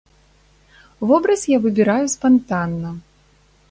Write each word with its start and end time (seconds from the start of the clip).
Вобраз 1.11 1.45
я 1.55 1.61
выбіраю 1.69 2.05
спантанна. 2.17 2.89